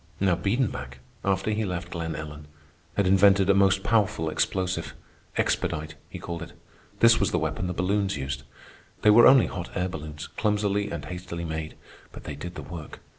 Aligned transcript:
Now 0.19 0.35
Biedenbach, 0.35 0.97
after 1.23 1.51
he 1.51 1.63
left 1.63 1.91
Glen 1.91 2.15
Ellen, 2.15 2.47
had 2.97 3.05
invented 3.05 3.51
a 3.51 3.53
most 3.53 3.83
powerful 3.83 4.31
explosive—"expedite" 4.31 5.93
he 6.09 6.17
called 6.17 6.41
it. 6.41 6.53
This 7.01 7.19
was 7.19 7.29
the 7.29 7.37
weapon 7.37 7.67
the 7.67 7.73
balloons 7.75 8.17
used. 8.17 8.41
They 9.03 9.11
were 9.11 9.27
only 9.27 9.45
hot 9.45 9.69
air 9.75 9.89
balloons, 9.89 10.25
clumsily 10.25 10.89
and 10.89 11.05
hastily 11.05 11.45
made, 11.45 11.75
but 12.11 12.23
they 12.23 12.35
did 12.35 12.55
the 12.55 12.63
work. 12.63 12.99